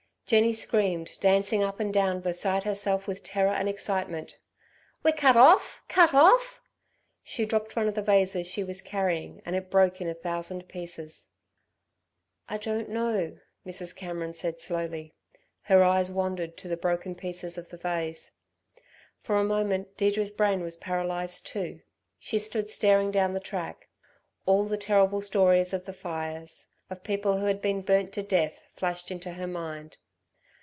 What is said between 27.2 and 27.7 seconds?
who had